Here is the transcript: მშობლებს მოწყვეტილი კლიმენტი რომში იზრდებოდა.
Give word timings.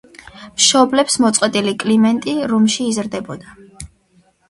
მშობლებს 0.61 1.19
მოწყვეტილი 1.27 1.75
კლიმენტი 1.85 2.37
რომში 2.55 2.91
იზრდებოდა. 2.91 3.59